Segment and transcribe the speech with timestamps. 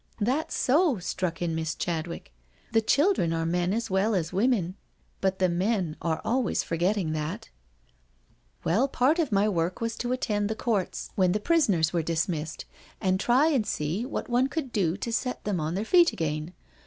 [0.19, 2.33] "That's so," struck in Miss Chadwick,
[2.71, 4.73] "the chil dren are men as well as women,
[5.19, 7.41] but the men are always forgetting that.
[8.63, 11.39] •••""Well> part of my work was to attend the courts U6 NO SURRENDE/i^ when the
[11.39, 12.65] prisoners were dismissed,
[12.99, 16.55] and try and see what one could do to set them on their feet again.